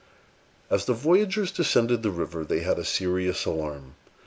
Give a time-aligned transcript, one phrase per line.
[0.67, 3.93] As the voyagers descended the river, they had a serious alarm.